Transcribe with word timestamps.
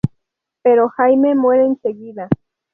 Pero 0.63 0.89
Jaime 0.89 1.35
muere 1.35 1.63
enseguida. 1.67 2.27